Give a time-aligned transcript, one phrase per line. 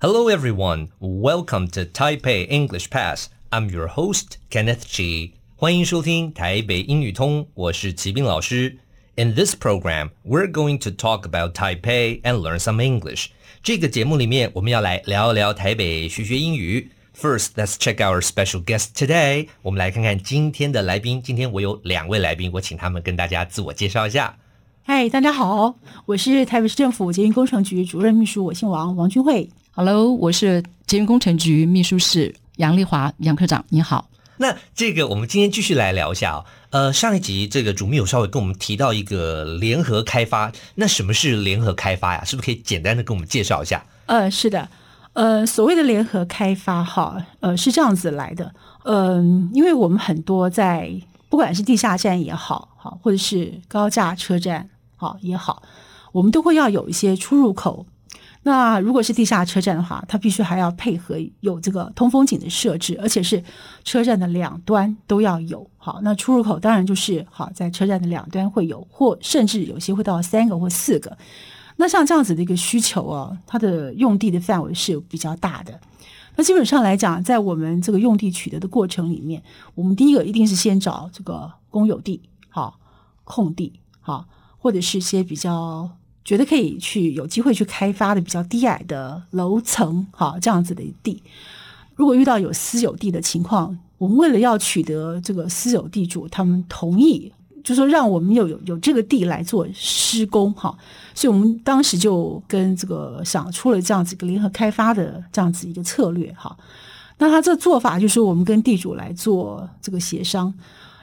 [0.00, 0.88] Hello, everyone.
[1.00, 3.28] Welcome to Taipei English Pass.
[3.50, 5.32] I'm your host, Kenneth Chi.
[5.56, 8.78] 欢迎收听台北英语通，我是齐斌老师。
[9.16, 13.28] In this program, we're going to talk about Taipei and learn some English.
[13.62, 16.90] 这个节目里面，我们要来聊一聊台北，学学英语。
[17.18, 19.48] First, let's check our special guest today.
[19.62, 21.22] 我们来看看今天的来宾。
[21.22, 24.36] 今天我有两位来宾，我请他们跟大家自我介绍一下。
[24.93, 25.73] 嗨，大家好，
[26.05, 29.49] 我是台北市政府捷运工程局主任秘书，我姓王，王君慧。
[29.71, 34.09] Hello，我是捷运工程局秘书室杨丽华，杨科长，你好。
[34.35, 36.45] 那这个我们今天继续来聊一下哦。
[36.71, 42.25] 呃，上一集这个主秘有稍微跟我们提到一个联合开发，那什么是联合开发呀？
[42.25, 43.81] 是不是可以简单的跟我们介绍一下？
[44.07, 44.67] 呃，是的，
[45.13, 48.53] 呃，所谓的联合开发哈，呃，是这样子来的。
[48.83, 50.91] 嗯、呃，因为我们很多在
[51.29, 54.67] 不管是地下站也好，好或者是高架车站
[55.01, 55.63] 好也好，
[56.11, 57.87] 我们都会要有一些出入口。
[58.43, 63.43] 那如果是地下车站的话，它必须还要配合有这个通风井的设置，而且是
[63.83, 65.67] 车站的两端都要有。
[65.77, 71.17] 好，那出入口当然就是好在车站的两端会有，或甚至有些会到三个或四个。
[71.77, 75.79] 那像这样子的一个需求哦，它的用地的范围是比较大的。
[76.35, 79.41] 那基本上来讲，在我们这个用地取得的过程里面，
[79.73, 82.79] 我们第一个一定是先找这个公有地，好，
[83.23, 84.25] 空地，好，
[84.61, 85.89] 或者是一些比较。
[86.23, 91.19] 觉得可以去有机会去开发的比较低矮的楼层，哈，这样子的地。
[91.95, 97.33] 如果遇到有私有地的情况，我们为了要取得这个私有地主他们同意，
[97.63, 100.77] 就说让我们有有有这个地来做施工，哈，
[101.15, 106.55] 所以我们当时就跟这个想出了这样子一个联合开发的这样子一个策略，哈。
[107.17, 110.53] 那他这做法就是我们跟地主来做这个协商，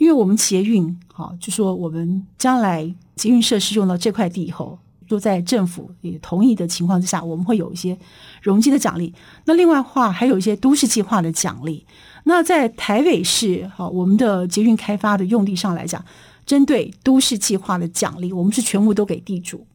[0.00, 4.78] 因为我们捷运，哈，就说我们将来捷运设施用到这块地以后。
[5.10, 7.98] 都在政府也同意的情况之下，我们会有一些
[8.42, 9.12] 容积的奖励。
[9.44, 11.84] 那另外话还有一些都市计划的奖励。
[12.22, 16.04] 那在台北市哈，我们的捷运开发的用地上来讲，
[16.46, 19.66] 针对都市计划的奖励，我们是全部都给地主。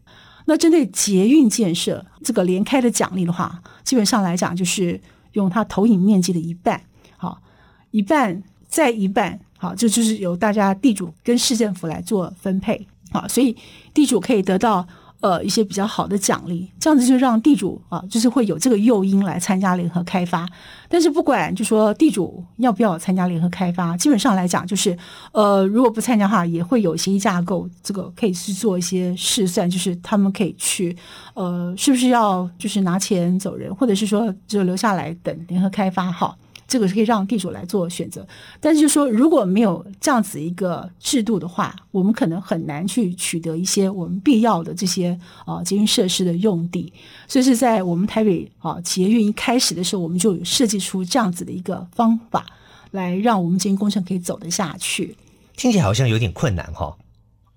[0.45, 5.01] 那针对捷运建设这个连开的奖励的话，基本上来讲就是
[5.33, 6.81] 用它投影面积的一半，
[7.17, 7.41] 好，
[7.91, 13.55] 一半再一半，好，这就是由大家地主跟市政府来做分配，好，所以
[13.93, 14.87] 地主可以得到。
[15.21, 20.47] 呃，一些比较好的奖励，这样子就让地主啊，就是会有这个诱因来参加联合开发。
[20.87, 24.95] 但是不管就说地主要不要参加联合开发，基本上来讲就是，
[25.31, 30.95] 呃，如果不参加的话，也会有协议架构，这个可以去做一些试算，就是他们可以去，
[31.33, 36.37] 呃，是不是要就是拿钱走人，或者是说就留下来等联合开发哈。
[36.67, 38.27] 这个是可以让地主来做选择，
[38.59, 46.91] 但是就是说如果没有这样子一个制度的话，我们可能很难去取得一些我们必要的这些啊捷运设施的用地。
[47.27, 52.43] 所以是在我们台北啊捷运一开始的时候，我们就设计出这样子的一个方法，
[52.89, 55.15] 来让我们捷运工程可以走得下去。
[55.55, 56.97] 听起来好像有点困难哈。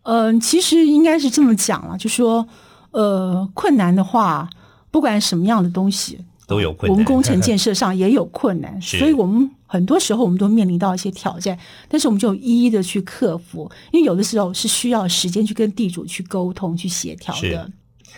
[0.02, 2.46] 嗯、呃，其实应该是这么讲了，就说
[2.90, 4.50] 呃困难的话，
[4.90, 6.19] 不管什么样的东西。
[6.48, 17.70] 都有困难，我们工程建设上也有困难， 所以我们很多时候我们都面临到一些挑战，但是我们就一一的去克服，因为有的时候是需要时间去跟地主去沟通、去协调的。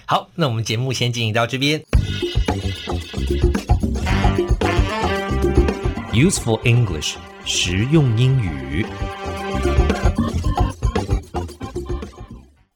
[0.07, 1.83] 好，那我们节目先进行到这边。
[6.13, 8.87] Useful English，实用英语。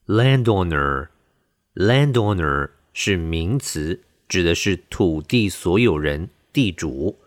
[0.06, 4.02] Landowner，landowner 是名词。
[4.28, 7.18] 指的是土地所有人、地主。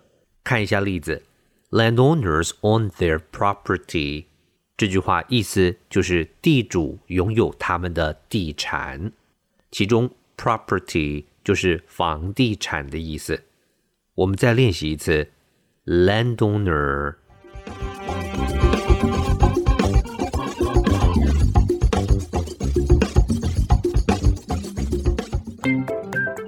[0.44, 1.24] 看一下例子
[1.72, 4.26] ：Landowners own their property。
[4.76, 9.12] 这句话意思就是地主拥有他们的地产，
[9.72, 13.44] 其中 property 就是房地产的意思。
[14.16, 15.32] 我们再练习一次
[15.86, 17.16] ：Landowner。